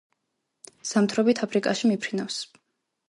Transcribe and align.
ზამთრობით 0.91 1.43
აფრიკაში 1.47 1.93
მიფრინავს. 1.93 2.43